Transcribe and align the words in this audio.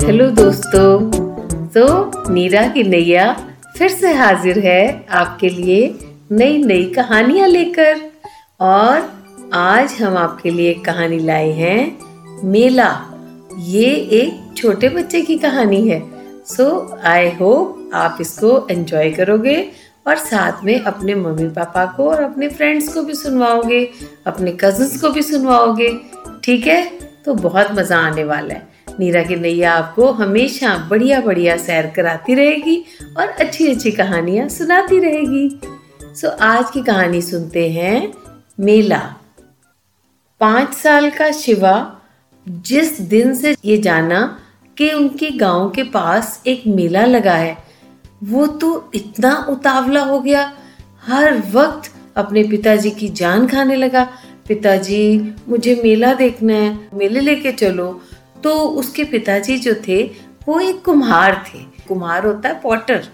Hello 0.00 0.26
दोस्तों। 0.30 1.10
तो 1.66 2.32
नीरा 2.32 2.66
की 2.68 2.82
नैया 2.82 3.32
फिर 3.78 3.88
से 3.88 4.12
हाजिर 4.12 4.58
है 4.58 5.06
आपके 5.10 5.48
लिए 5.48 5.98
नई 6.32 6.56
नई 6.58 6.84
कहानियाँ 6.84 7.48
लेकर। 7.48 8.00
और 8.60 9.02
आज 9.52 9.92
हम 9.92 10.16
आपके 10.16 10.50
लिए 10.50 10.74
कहानी 10.74 11.18
लाए 11.18 11.50
हैं, 11.50 11.98
मेला। 12.44 12.88
ये 13.58 13.90
एक 14.20 14.56
छोटे 14.56 14.88
बच्चे 14.88 15.20
की 15.20 15.38
कहानी 15.38 15.88
है। 15.88 16.02
सो 16.46 16.98
आई 17.04 17.30
होप 17.30 17.90
आप 17.94 18.18
इसको 18.20 18.66
एंजॉय 18.70 19.10
करोगे 19.10 19.68
और 20.06 20.16
साथ 20.16 20.64
में 20.64 20.80
अपने 20.80 21.14
मम्मी 21.14 21.48
पापा 21.50 21.84
को 21.86 22.10
और 22.10 22.22
अपने 22.22 22.48
फ्रेंड्स 22.48 22.92
को 22.94 23.02
भी 23.02 23.14
सुनवाओगे, 23.14 23.84
अपने 24.26 24.56
कजन्स 24.60 25.00
को 25.00 25.10
भी 25.10 25.22
सुनवाओगे। 25.22 25.96
ठीक 26.44 26.66
है? 26.66 26.84
तो 27.24 27.34
बहुत 27.34 27.72
मज़ा 27.72 27.98
आने 27.98 28.24
वाला 28.24 28.54
है। 28.54 28.69
नीरा 28.98 29.22
की 29.22 29.36
नैया 29.36 29.72
आपको 29.72 30.10
हमेशा 30.12 30.76
बढ़िया 30.90 31.20
बढ़िया 31.20 31.56
सैर 31.56 31.86
कराती 31.96 32.34
रहेगी 32.34 32.76
और 33.18 33.28
अच्छी 33.28 33.66
अच्छी 33.66 33.90
कहानियाँ 33.92 34.48
सुनाती 34.48 34.98
रहेगी। 34.98 35.48
सो 36.14 36.28
आज 36.42 36.70
की 36.70 36.82
कहानी 36.82 37.22
सुनते 37.22 37.68
हैं 37.70 38.12
मेला। 38.60 38.98
पाँच 40.40 40.74
साल 40.74 41.10
का 41.10 41.30
शिवा 41.32 41.74
जिस 42.46 43.00
दिन 43.00 43.34
से 43.34 43.54
ये 43.64 43.76
जाना 43.78 44.20
कि 44.76 44.90
उनके 44.92 45.30
गाँव 45.30 45.70
के 45.70 45.82
पास 45.82 46.42
एक 46.46 46.62
मेला 46.66 47.04
लगा 47.04 47.34
है, 47.34 47.56
वो 48.24 48.46
तो 48.46 48.90
इतना 48.94 49.34
उतावला 49.50 50.02
हो 50.02 50.20
गया। 50.20 50.52
हर 51.02 51.42
वक्त 51.52 51.90
अपने 52.16 52.42
पिताजी 52.42 52.90
की 52.90 53.08
जान 53.08 53.46
खाने 53.46 53.76
लगा, 53.76 54.04
पिताजी, 54.48 55.34
मुझे 55.48 55.80
मेला 55.84 56.12
देखना 56.14 56.52
है, 56.52 56.88
मेले 56.94 57.20
लेके 57.20 57.52
चलो। 57.52 58.00
तो 58.44 58.54
उसके 58.80 59.04
पिताजी 59.04 59.58
जो 59.58 59.74
थे, 59.88 60.02
वो 60.48 60.60
एक 60.60 60.82
कुम्हार 60.84 61.42
थे। 61.46 61.58
कुम्हार 61.88 62.26
होता 62.26 62.48
है 62.48 62.60
पॉटर। 62.60 63.08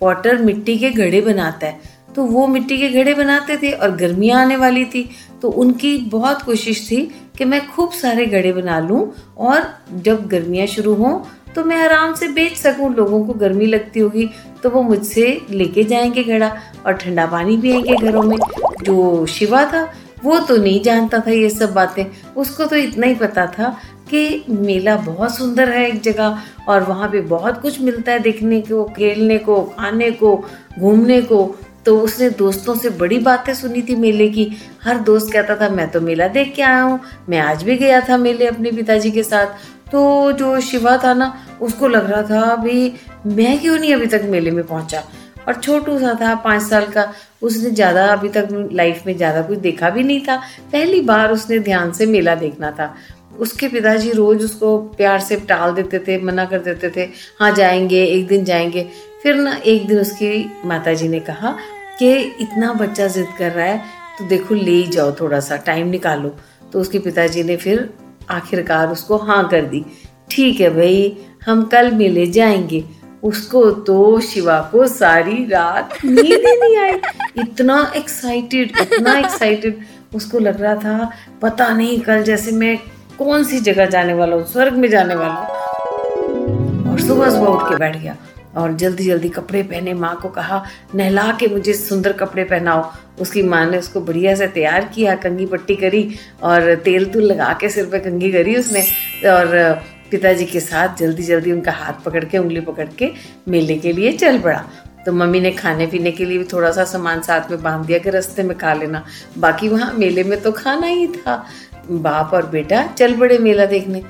पॉटर 0.00 0.36
मिट्टी 0.36 0.76
के 0.78 0.90
घड़े 0.90 1.20
बनाता 1.20 1.66
है। 1.66 1.98
तो 2.16 2.24
वो 2.24 2.46
मिट्टी 2.46 2.78
के 2.78 2.88
घड़े 2.90 3.14
बनाते 3.14 3.56
थे 3.56 3.70
और 3.72 3.90
गर्मियाँ 3.96 4.40
आने 4.40 4.56
वाली 4.56 4.84
थी। 4.84 5.08
तो 5.42 5.50
उनकी 5.50 5.96
बहुत 6.08 6.42
कोशिश 6.42 6.86
थी 6.90 7.02
कि 7.38 7.44
मैं 7.44 7.66
खूब 7.68 7.90
सारे 7.92 8.26
घड़े 8.26 8.52
बना 8.52 8.78
लूँ 8.80 9.10
और 9.38 9.68
जब 9.94 10.26
गर्मियाँ 10.28 10.66
शुरू 10.66 10.94
हों 10.94 11.18
तो 11.54 11.64
मैं 11.64 11.76
आराम 11.76 12.14
से 12.14 12.28
बेच 12.28 12.56
सकूँ। 12.56 12.94
लोगों 12.94 13.24
को 13.26 13.32
गर्मी 13.34 13.66
लगती 13.66 14.00
होगी 14.00 14.28
तो 14.62 14.70
वो 14.70 14.82
मुझसे 14.82 15.40
लेके 15.50 15.84
जाएँगे 15.84 16.24
घड़ा 16.24 16.56
और 16.86 16.92
ठंडा 16.92 17.26
पानी 17.26 17.56
पियेंगे 17.56 17.96
घरों 17.96 18.22
में। 18.22 18.36
जो 18.82 19.26
शिवा 19.26 19.64
था 19.64 19.82
वो 20.24 20.38
तो 20.38 20.56
नहीं 20.56 20.82
जानता 20.82 21.18
था 21.18 21.30
ये 21.30 21.50
सब 21.50 21.72
बातें। 21.72 22.04
उसको 22.36 22.64
तो 22.64 22.76
इतना 22.76 23.06
ही 23.06 23.14
पता 23.14 23.46
था 23.46 23.76
कि 24.10 24.44
मेला 24.48 24.96
बहुत 24.96 25.36
सुंदर 25.36 25.68
है 25.68 25.86
एक 25.88 26.00
जगह 26.02 26.38
और 26.68 26.82
वहाँ 26.82 27.08
पे 27.08 27.20
बहुत 27.20 27.60
कुछ 27.62 27.80
मिलता 27.80 28.12
है 28.12 28.18
देखने 28.18 28.60
को, 28.60 28.84
खेलने 28.84 29.38
को, 29.38 29.62
खाने 29.62 30.10
को, 30.10 30.36
घूमने 30.78 31.20
को। 31.22 31.56
तो 31.86 31.98
उसने 32.00 32.28
दोस्तों 32.30 32.74
से 32.74 32.90
बड़ी 32.90 33.18
बातें 33.18 33.54
सुनी 33.54 33.82
थी 33.82 33.94
मेले 33.96 34.28
की। 34.28 34.50
हर 34.82 34.98
दोस्त 34.98 35.32
कहता 35.32 35.56
था, 35.56 35.68
मैं 35.68 35.88
तो 35.90 36.00
मेला 36.00 36.28
देख 36.28 36.52
के 36.54 36.62
आया 36.62 36.82
हूँ। 36.82 37.00
मैं 37.28 37.38
आज 37.38 37.62
भी 37.62 37.76
गया 37.76 38.00
था 38.00 38.16
मेले 38.16 38.46
अपने 38.46 38.72
पिताजी 38.72 39.10
के 39.10 39.22
साथ। 39.22 39.46
तो 39.92 40.32
जो 40.32 40.60
शिवा 40.60 40.96
था 40.96 41.14
ना, 41.14 41.32
उसको 41.60 41.88
लग 41.88 42.10
रहा 42.10 42.22
था, 42.22 42.40
अभी 42.40 42.92
मैं 43.26 43.58
क्यों 43.58 43.78
नहीं 43.78 43.94
अभी 43.94 44.06
तक 44.06 44.22
मेले 44.24 44.50
में 44.50 44.64
पहुँचा? 44.66 45.02
और 45.48 45.54
छोटू 45.54 45.98
सा 45.98 46.14
था, 46.14 46.34
पाँच 46.34 46.62
साल 46.62 46.86
का, 46.86 47.12
उसने 47.42 47.70
ज़्यादा 47.70 48.06
अभी 48.06 48.28
तक 48.28 48.48
लाइफ 48.72 49.02
में 49.06 49.16
ज़्यादा 49.16 49.42
कुछ 49.42 49.58
देखा 49.58 49.90
भी 49.90 50.02
नहीं 50.02 50.20
था। 50.20 50.36
पहली 50.72 51.00
बार 51.02 51.32
उसने 51.32 51.58
ध्यान 51.60 51.92
से 51.92 52.06
मेला 52.06 52.34
देखना 52.34 52.70
था। 52.70 52.94
उसके 53.38 53.68
पिताजी 53.68 54.10
रोज 54.12 54.44
उसको 54.44 54.76
प्यार 54.96 55.20
से 55.20 55.36
टाल 55.48 55.72
देते 55.74 55.98
थे, 55.98 56.18
मना 56.18 56.44
कर 56.44 56.58
देते 56.58 56.90
थे 56.90 57.08
हाँ 57.40 57.50
जाएँगे, 57.50 58.04
एक 58.04 58.26
दिन 58.26 58.44
जाएँगे। 58.44 58.88
फिर 59.22 59.34
ना 59.34 59.54
एक 59.56 59.86
दिन 59.86 59.98
उसकी 59.98 60.44
माताजी 60.64 61.08
ने 61.08 61.20
कहा 61.20 61.56
कि, 61.98 62.12
इतना 62.16 62.72
बच्चा 62.72 63.06
जिद 63.06 63.26
कर 63.38 63.50
रहा 63.52 63.66
है 63.66 63.82
तो 64.18 64.24
देखो, 64.26 64.54
ले 64.54 64.70
ही 64.70 64.86
जाओ 64.86 65.12
थोड़ा 65.20 65.40
सा 65.40 65.56
टाइम 65.56 65.88
निकालो। 65.88 66.34
तो 66.72 66.80
उसके 66.80 66.98
पिताजी 66.98 67.42
ने 67.42 67.56
फिर 67.56 67.88
आखिरकार 68.30 68.88
उसको 68.88 69.16
हाँ 69.18 69.46
कर 69.48 69.62
दी। 69.62 69.84
ठीक 70.30 70.60
है 70.60 70.68
भाई, 70.70 71.16
हम 71.46 71.62
कल 71.64 71.90
मिले, 71.90 72.26
जाएँगे। 72.26 72.84
उसको 73.22 73.70
तो 73.86 74.20
शिवा 74.22 74.58
को 74.72 74.86
सारी 74.88 75.44
रात 75.46 75.98
नींद 76.04 76.46
ही 76.46 76.56
नहीं 76.58 76.76
आई। 76.78 76.92
इतना 77.38 77.80
एक्साइटेड 77.96 78.72
इतना 78.82 79.18
एक्साइटेड 79.18 79.84
उसको 80.14 80.38
लग 80.38 80.60
रहा 80.60 80.74
था, 80.76 81.10
पता 81.42 81.68
नहीं 81.68 82.00
कल 82.00 82.22
जैसे 82.22 82.52
मैं 82.52 82.76
कौन 83.18 83.44
सी 83.44 83.60
जगह 83.60 83.86
जाने 83.86 84.14
वाला 84.14 84.36
हूँ, 84.36 84.46
स्वर्ग 84.46 84.74
में 84.74 84.88
जाने 84.90 85.14
वाला 85.14 85.34
हूँ। 85.34 86.90
और 86.90 87.00
सुबह 87.00 87.30
सुबह 87.30 87.46
उठ 87.46 87.68
के 87.68 87.76
बैठ 87.76 87.96
गया 87.96 88.16
और 88.56 88.72
जल्दी 88.74 89.04
जल्दी 89.04 89.28
कपड़े 89.28 89.62
पहने, 89.62 89.94
माँ 89.94 90.18
को 90.22 90.28
कहा, 90.28 90.64
नहला 90.94 91.30
के 91.40 91.46
मुझे 91.48 91.72
सुंदर 91.74 92.12
कपड़े 92.12 92.44
पहनाओ। 92.44 92.90
उसकी 93.20 93.42
माँ 93.42 93.64
ने 93.66 93.78
उसको 93.78 94.00
बढ़िया 94.00 94.34
से 94.34 94.46
तैयार 94.48 94.90
किया, 94.94 95.14
कंगी 95.16 95.46
पट्टी 95.46 95.76
करी 95.76 96.08
और 96.42 96.74
तेल 96.84 97.04
तुल 97.12 97.24
लगा 97.24 97.52
के 97.60 97.68
सिर 97.68 97.86
पे 97.86 97.98
कंगी 98.00 98.32
करी 98.32 98.56
उसने। 98.56 98.82
और 99.30 99.82
पिताजी 100.10 100.44
के 100.44 100.60
साथ 100.60 100.96
जल्दी 100.98 101.22
जल्दी 101.22 101.52
उनका 101.52 101.72
हाथ 101.72 101.92
पकड़ 101.92 102.24
के, 102.24 102.38
उंगली 102.38 102.60
पकड़ 102.60 102.88
के 102.98 103.12
मेले 103.48 103.76
के 103.76 103.92
लिए 103.92 104.12
चल 104.12 104.38
पड़ा। 104.38 104.64
तो 105.06 105.12
मम्मी 105.12 105.40
ने 105.40 105.50
खाने 105.50 105.86
पीने 105.86 106.10
के 106.10 106.24
लिए 106.24 106.38
भी 106.38 106.44
थोड़ा 106.44 106.70
सा 106.70 106.84
सामान 106.84 107.22
साथ 107.22 107.50
में 107.50 107.62
बाँध 107.62 107.86
दिया 107.86 107.98
कि 107.98 108.10
रास्ते 108.10 108.42
में 108.42 108.58
खा 108.58 108.74
लेना। 108.74 109.04
बाकी 109.38 109.68
वहाँ 109.68 109.92
मेले 109.92 110.24
में 110.24 110.40
तो 110.40 110.52
खाना 110.52 110.86
ही 110.86 111.06
था। 111.06 111.46
बाप 111.90 112.30
और 112.34 112.46
बेटा 112.46 112.86
चल 112.86 113.16
पड़े 113.16 113.38
मेला 113.38 113.66
देखने। 113.66 114.02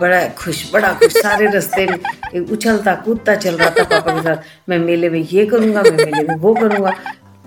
बड़ा 0.00 0.28
खुश 0.28 0.72
बड़ा 0.72 0.92
खुश, 0.92 1.12
सारे 1.12 1.50
रास्ते 1.50 1.86
में। 1.86 2.40
उछलता 2.40 2.94
कूदता 2.94 3.34
चल 3.34 3.54
रहा 3.54 3.70
था 3.70 3.84
पापा 3.84 4.14
के 4.14 4.22
साथ। 4.22 4.36
मैं 4.68 4.78
मेले 4.78 5.10
में 5.10 5.20
ये 5.20 5.46
करूँगा, 5.46 5.82
मैं 5.82 5.90
मेले 5.90 6.28
में 6.28 6.34
वो 6.34 6.54
करूँगा। 6.54 6.92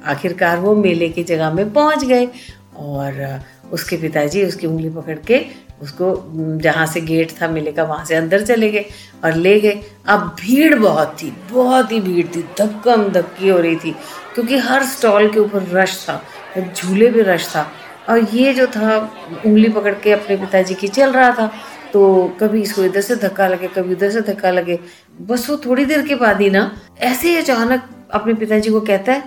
आखिरकार 0.05 0.57
वो 0.57 0.75
मेले 0.75 1.09
की 1.09 1.23
जगह 1.23 1.51
में 1.51 1.73
पहुँच 1.73 2.03
गए। 2.03 2.27
और 2.75 3.39
उसके 3.71 3.97
पिताजी 3.97 4.45
उसकी 4.45 4.67
उंगली 4.67 4.89
पकड़ 4.89 5.17
के 5.27 5.45
उसको 5.81 6.13
जहाँ 6.61 6.85
से 6.85 7.01
गेट 7.01 7.31
था 7.31 7.47
मेले 7.47 7.71
का 7.71 7.83
वहाँ 7.83 8.05
से 8.05 8.15
अंदर 8.15 8.45
चले 8.45 8.69
गए 8.71 8.85
और 9.25 9.35
ले 9.35 9.59
गए। 9.59 9.81
अब 10.07 10.35
भीड़ 10.39 10.75
बहुत 10.75 11.15
थी, 11.21 11.31
बहुत 11.51 11.91
ही 11.91 11.99
भीड़ 11.99 12.25
थी, 12.27 12.41
धक्कम 12.59 13.07
धक्की 13.11 13.49
हो 13.49 13.59
रही 13.59 13.75
थी, 13.75 13.91
क्योंकि 14.35 14.57
हर 14.59 14.83
स्टॉल 14.85 15.29
के 15.29 15.39
ऊपर 15.39 15.67
रश 15.73 15.97
था 16.05 16.21
झूले 16.59 17.09
भी 17.09 17.21
रश 17.23 17.47
था। 17.47 17.67
और 18.09 18.19
ये 18.33 18.53
जो 18.53 18.65
था, 18.67 18.97
उंगली 19.45 19.69
पकड़ 19.69 19.93
के 19.93 20.11
अपने 20.11 20.37
पिताजी 20.37 20.73
की 20.75 20.87
चल 20.89 21.11
रहा 21.11 21.31
था 21.31 21.51
तो 21.93 22.01
कभी 22.39 22.61
इसको 22.61 22.83
इधर 22.83 23.01
से 23.01 23.15
धक्का 23.17 23.47
लगे, 23.47 23.67
कभी 23.67 23.93
उधर 23.93 24.09
से 24.09 24.21
धक्का 24.23 24.51
लगे। 24.51 24.79
बस 25.21 25.49
वो 25.49 25.57
थोड़ी 25.65 25.85
देर 25.85 26.05
के 26.07 26.15
बाद 26.15 26.41
ही 26.41 26.49
ना, 26.49 26.71
ऐसे 26.99 27.29
ही 27.29 27.37
अचानक 27.37 27.89
अपने 28.11 28.33
पिताजी 28.33 28.69
को 28.69 28.81
कहता 28.81 29.13
है, 29.13 29.23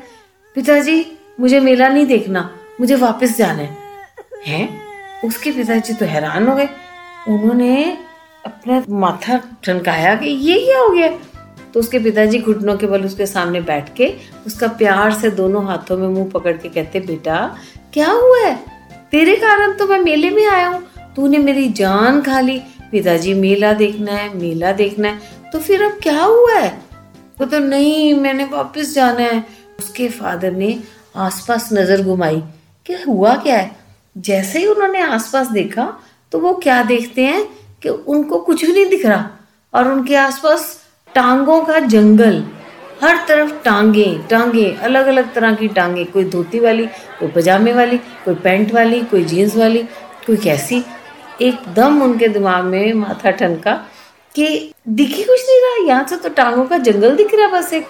पिताजी, 0.56 1.04
मुझे 1.40 1.60
मेला 1.60 1.88
नहीं 1.88 2.06
देखना, 2.06 2.50
मुझे 2.80 2.94
वापस 2.96 3.36
जाना 3.38 3.62
है। 3.62 3.76
हैं? 4.46 4.83
उसके 5.24 5.50
पिताजी 5.50 5.94
तो 5.94 6.06
हैरान 6.06 6.48
हो 6.48 6.56
गए। 6.56 6.68
उन्होंने 7.28 7.98
अपना 8.46 8.84
माथा 8.90 9.40
ठनकाया 9.64 10.14
कि 10.14 10.26
ये 10.26 10.66
क्या 10.66 10.78
हो 10.78 10.88
गया? 10.88 11.08
तो 11.74 11.80
उसके 11.80 11.98
पिताजी 11.98 12.38
घुटनों 12.38 12.76
के 12.76 12.86
बल 12.86 13.04
उसके 13.04 13.26
सामने 13.26 13.60
बैठ 13.60 13.94
के 13.94 14.14
उसका 14.46 14.66
प्यार 14.66 15.12
से 15.12 15.30
दोनों 15.30 15.64
हाथों 15.66 15.96
में 15.96 16.08
मुँह 16.08 16.30
पकड़ 16.30 16.56
के 16.56 16.68
कहते, 16.68 17.00
बेटा, 17.00 17.56
क्या 17.92 18.10
हुआ 18.10 18.38
है? 18.38 18.54
तेरे 19.10 19.36
कारण 19.36 19.72
तो 19.72 19.86
मैं 19.86 19.98
मेले 19.98 20.30
में 20.30 20.46
आया 20.46 20.68
हूँ। 20.68 20.82
तूने 21.16 21.38
मेरी 21.38 21.68
जान 21.68 22.22
खा 22.22 22.40
ली। 22.40 22.62
पिताजी, 22.92 23.34
मेला 23.34 23.72
देखना 23.72 24.12
है, 24.12 24.38
मेला 24.38 24.72
देखना 24.72 25.08
है। 25.08 25.18
तो 25.52 25.58
फिर 25.58 25.82
अब 25.82 25.98
क्या 26.02 26.22
हुआ 26.22 26.54
है? 26.54 26.78
वो 27.40 27.46
तो 27.46 27.58
नहीं, 27.58 28.14
मैंने 28.14 28.44
वापस 28.44 28.94
जाना 28.94 29.20
है। 29.20 29.44
उसके 29.78 30.08
फादर 30.08 30.52
ने 30.52 30.78
आसपास 31.16 31.68
नज़र 31.72 32.02
घुमाई 32.02 32.42
कि 32.86 32.94
हुआ 32.94 33.34
क्या 33.34 33.56
है? 33.56 33.83
जैसे 34.16 34.58
ही 34.58 34.66
उन्होंने 34.66 35.00
आसपास 35.00 35.50
देखा 35.50 35.92
तो 36.32 36.38
वो 36.38 36.52
क्या 36.54 36.82
देखते 36.82 37.22
हैं 37.22 37.44
कि 37.82 37.88
उनको 37.88 38.38
कुछ 38.38 38.64
भी 38.64 38.72
नहीं 38.72 38.86
दिख 38.86 39.06
रहा 39.06 39.28
और 39.74 39.90
उनके 39.92 40.14
आसपास 40.16 40.66
टांगों 41.14 41.60
का 41.64 41.78
जंगल। 41.78 42.42
हर 43.02 43.24
तरफ़ 43.28 43.52
टांगे 43.64 44.06
टांगे 44.30 44.70
अलग 44.82 45.06
अलग 45.06 45.32
तरह 45.34 45.54
की 45.54 45.68
टांगे। 45.68 46.04
कोई 46.04 46.24
धोती 46.24 46.60
वाली, 46.60 46.86
कोई 46.86 47.28
पजामे 47.28 47.72
वाली, 47.72 47.98
कोई 48.24 48.34
पैंट 48.34 48.72
वाली, 48.74 49.00
कोई 49.00 49.24
जीन्स 49.24 49.56
वाली, 49.56 49.82
कोई 50.26 50.36
कैसी। 50.36 50.82
एकदम 51.42 52.02
उनके 52.02 52.28
दिमाग 52.28 52.64
में 52.64 52.92
माथा 52.94 53.30
ठनका 53.30 53.72
कि 54.34 54.72
दिखी 54.88 55.22
कुछ 55.22 55.40
नहीं 55.40 55.60
रहा, 55.60 55.86
यहाँ 55.88 56.06
से 56.06 56.16
तो 56.16 56.28
टांगों 56.28 56.64
का 56.64 56.78
जंगल 56.78 57.16
दिख 57.16 57.34
रहा 57.34 57.48
बस 57.48 57.72
एक। 57.72 57.86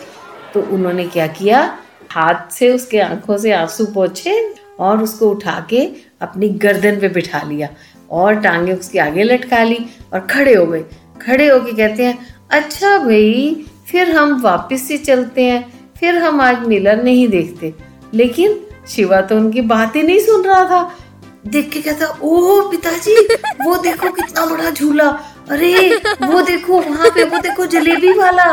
तो 0.55 0.61
उन्होंने 0.62 1.06
क्या 1.06 1.27
किया? 1.27 1.79
हाथ 2.11 2.50
से 2.50 2.70
उसके 2.70 3.00
आँखों 3.00 3.37
से 3.38 3.53
आँसू 3.53 3.87
पोछे 3.87 4.55
और 4.81 5.03
उसको 5.03 5.31
उठा 5.31 5.67
के 5.70 5.87
अपनी 6.26 6.49
गर्दन 6.49 7.00
पे 7.00 7.09
बिठा 7.09 7.43
लिया 7.43 7.69
और 8.11 8.35
टांगे 8.35 8.73
उसके 8.73 8.99
आगे 8.99 9.23
लटका 9.23 9.62
ली 9.62 9.79
और 10.12 10.21
खड़े 10.21 10.55
हो 10.55 10.67
गए। 10.67 10.85
खड़े 11.23 11.49
होके 11.49 11.73
कहते 11.73 12.05
हैं 12.05 12.37
अच्छा 12.50 12.99
भाई, 12.99 13.65
फिर 13.91 14.11
हम 14.11 14.41
वापस 14.43 14.82
से 14.88 14.99
चलते 14.99 15.43
हैं। 15.43 15.91
फिर 16.00 16.19
हम 16.19 16.41
आज 16.41 16.67
मेला 16.67 16.93
नहीं 16.94 17.29
देखते। 17.29 17.75
लेकिन 18.15 18.61
शिवा 18.88 19.21
तो 19.21 19.37
उनकी 19.37 19.61
बात 19.61 19.97
ही 19.97 20.03
नहीं 20.03 20.19
सुन 20.19 20.44
रहा 20.44 20.65
था। 20.65 20.99
देख 21.47 21.71
के 21.71 21.81
कहता 21.81 22.06
ओ 22.23 22.61
पिताजी, 22.70 23.17
वो 23.65 23.77
देखो 23.77 24.11
कितना 24.11 24.47
बड़ा 24.47 24.70
झूला। 24.70 25.09
अरे, 25.50 26.00
वो 26.23 26.41
देखो 26.43 26.81
वहाँ 26.81 27.11
पे, 27.11 27.25
वो 27.25 27.38
देखो 27.38 27.67
जलेबी 27.67 28.12
वाला। 28.12 28.44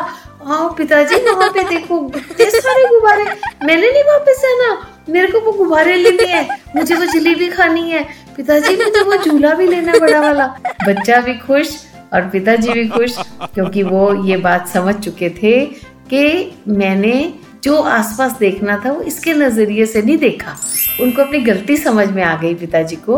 हाँ 0.44 0.74
पिताजी, 0.78 1.16
वहाँ 1.16 1.50
पे 1.50 1.64
देखो 1.64 2.12
सारे 2.42 2.88
गुब्बारे। 2.88 3.24
मैंने 3.66 3.92
नहीं 3.92 4.04
वापस 4.04 4.42
आना, 4.46 4.70
मेरे 5.10 5.28
को 5.28 5.40
वो 5.40 5.52
गुब्बारे 5.52 5.96
लेने 5.96 6.24
हैं। 6.24 6.61
मुझे 6.76 6.96
वो 6.96 7.06
जलेबी 7.06 7.48
खानी 7.48 7.90
है। 7.90 8.04
पिताजी 8.36 8.76
मुझे 8.76 9.02
वो 9.02 9.18
झूला 9.18 9.54
भी 9.54 9.68
लेना 9.68 9.94
बड़ा 10.00 10.20
वाला। 10.22 10.46
बच्चा 10.88 11.20
भी 11.22 11.34
खुश 11.34 11.76
और 12.14 12.28
पिताजी 12.30 12.74
भी 12.74 12.88
खुश, 12.88 13.18
क्योंकि 13.54 13.84
वो 13.84 14.14
ये 14.26 14.38
बात 14.38 14.68
समझ 14.68 14.96
चुके 14.96 15.30
थे 15.30 15.66
कि 16.10 16.54
मैंने 16.68 17.34
जो 17.64 17.78
आसपास 17.78 18.38
देखना 18.38 18.82
था, 18.86 18.92
वो 18.92 19.02
इसके 19.02 19.34
नज़रिए 19.34 19.86
से 19.86 20.02
नहीं 20.02 20.18
देखा। 20.18 20.56
उनको 21.02 21.22
अपनी 21.22 21.40
गलती 21.40 21.78
समझ 21.78 22.08
में 22.10 22.24
आ 22.24 22.36
गई 22.38 22.56
पिताजी 22.56 22.96
को 22.96 23.18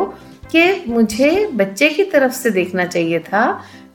कि 0.52 0.84
मुझे 0.88 1.30
बच्चे 1.54 1.90
की 1.90 2.04
तरफ़ 2.04 2.34
से 2.34 2.50
देखना 2.50 2.86
चाहिए 2.86 3.20
था 3.20 3.46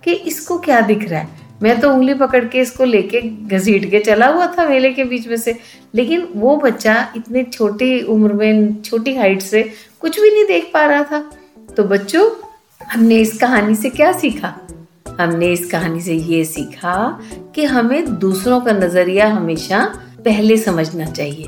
कि 0.04 0.12
इसको 0.12 0.58
क्या 0.58 0.80
दिख 0.80 1.08
रहा 1.08 1.20
है। 1.20 1.47
मैं 1.62 1.80
तो 1.80 1.90
उंगली 1.90 2.14
पकड़ 2.14 2.44
के 2.44 2.58
इसको 2.58 2.84
लेके 2.84 3.20
घसीट 3.20 3.90
के 3.90 4.00
चला 4.00 4.26
हुआ 4.26 4.46
था 4.46 4.68
मेले 4.68 4.90
के 4.90 5.04
बीच 5.04 5.28
में 5.28 5.36
से। 5.36 5.58
लेकिन 5.94 6.28
वो 6.36 6.56
बच्चा 6.56 7.12
इतनी 7.16 7.42
छोटी 7.42 8.00
उम्र 8.02 8.32
में, 8.32 8.82
छोटी 8.82 9.16
हाइट 9.16 9.42
से 9.42 9.72
कुछ 10.00 10.20
भी 10.20 10.30
नहीं 10.30 10.46
देख 10.46 10.70
पा 10.74 10.86
रहा 10.86 11.02
था। 11.02 11.30
तो 11.76 11.84
बच्चों, 11.84 12.30
हमने 12.86 13.16
इस 13.16 13.38
कहानी 13.38 13.74
से 13.74 13.90
क्या 13.90 14.12
सीखा? 14.12 14.54
हमने 15.20 15.52
इस 15.52 15.70
कहानी 15.70 16.00
से 16.00 16.14
ये 16.14 16.44
सीखा 16.44 17.20
कि 17.54 17.64
हमें 17.64 18.18
दूसरों 18.18 18.60
का 18.60 18.72
नज़रिया 18.72 19.28
हमेशा 19.28 19.84
पहले 20.24 20.56
समझना 20.56 21.06
चाहिए। 21.06 21.46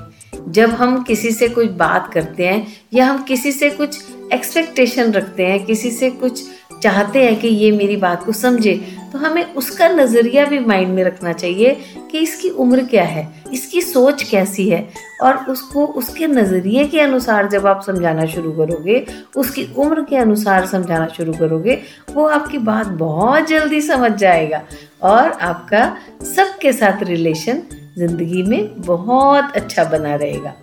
जब 0.49 0.71
हम 0.71 1.03
किसी 1.03 1.31
से 1.31 1.49
कुछ 1.49 1.71
बात 1.71 2.13
करते 2.13 2.47
हैं 2.47 2.67
या 2.95 3.07
हम 3.07 3.23
किसी 3.23 3.53
से 3.53 3.71
कुछ 3.71 3.99
एक्सपेक्टेशन 4.33 5.13
रखते 5.13 5.47
हैं, 5.47 5.65
किसी 5.65 5.91
से 5.91 6.11
कुछ 6.11 6.43
चाहते 6.83 7.25
हैं 7.25 7.39
कि 7.41 7.49
ये 7.49 7.71
मेरी 7.73 7.97
बात 7.97 8.25
को 8.25 8.33
समझे 8.33 8.75
तो 9.13 9.19
हमें 9.19 9.55
उसका 9.55 9.89
नज़रिया 9.89 10.45
भी 10.47 10.59
माइंड 10.59 10.95
में 10.95 11.03
रखना 11.05 11.33
चाहिए 11.33 11.77
कि 12.11 12.19
इसकी 12.19 12.49
उम्र 12.49 12.85
क्या 12.85 13.05
है, 13.05 13.27
इसकी 13.53 13.81
सोच 13.83 14.23
कैसी 14.23 14.69
है, 14.69 14.89
और 15.23 15.37
उसको 15.49 15.87
उसके 15.87 16.27
नज़रिए 16.27 16.85
के 16.85 17.01
अनुसार 17.01 17.49
जब 17.49 17.67
आप 17.67 17.83
समझाना 17.83 18.27
शुरू 18.27 18.53
करोगे, 18.53 19.05
उसकी 19.37 19.65
उम्र 19.77 20.05
के 20.05 20.17
अनुसार 20.17 20.67
समझाना 20.67 21.07
शुरू 21.07 21.33
करोगे, 21.33 21.79
वो 22.11 22.27
आपकी 22.29 22.59
बात 22.59 22.87
बहुत 22.87 23.49
जल्दी 23.49 23.81
समझ 23.81 24.13
जाएगा 24.13 24.63
और 25.03 25.31
आपका 25.31 25.97
सबके 26.37 26.73
साथ 26.73 27.03
रिलेशन 27.03 27.63
ज़िंदगी 27.99 28.43
में 28.43 28.81
बहुत 28.83 29.57
अच्छा 29.57 29.85
बना 29.85 30.15
रहेगा। 30.15 30.55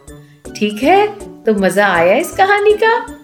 ठीक 0.56 0.84
है? 0.84 1.08
तो 1.44 1.54
मज़ा 1.54 1.88
आया 1.88 2.16
इस 2.16 2.32
कहानी 2.32 2.74
का? 2.74 3.17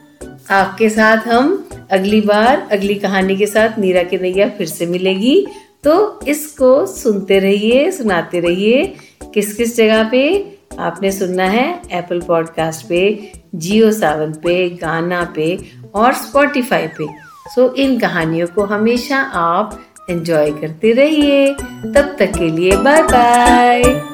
आपके 0.52 0.90
साथ 0.90 1.18
हम 1.18 1.70
अगली 1.92 2.22
बार, 2.22 2.68
अगली 2.72 2.96
कहानी 2.96 3.36
के 3.36 3.46
साथ 3.46 3.80
नीरा 3.80 4.04
की 4.04 4.18
नैया 4.18 4.50
फिर 4.50 4.68
से 4.68 4.86
मिलेगी। 4.86 5.48
तो 5.84 6.20
इसको 6.28 6.86
सुनते 6.86 7.40
रहिए, 7.40 7.92
सुनाते 7.92 8.40
रहिए। 8.40 8.96
किस 9.34 9.54
किस 9.54 9.78
जगह 9.78 10.04
पे 10.04 10.54
आपने 10.80 11.12
सुनना 11.12 11.44
है? 11.44 11.82
एप्पल 11.92 12.22
पॉडकास्ट 12.22 12.88
पे 12.88 13.32
जियो 13.56 13.92
सावन 13.92 14.32
पे 14.32 14.70
गाना 14.70 15.34
पे 15.36 15.60
और 15.94 16.14
स्पॉटिफाई 16.14 16.88
पे। 16.88 17.08
सो 17.56 17.74
इन 17.74 18.00
कहानियों 18.00 18.48
को 18.48 18.64
हमेशा 18.64 19.18
आप 19.22 19.82
एंजॉय 20.10 20.52
करते 20.52 20.92
रहिए। 20.92 21.54
तब 21.94 22.16
तक 22.20 22.32
के 22.38 22.52
लिए 22.52 22.78
बाय 22.78 23.02
बाय 23.02 24.13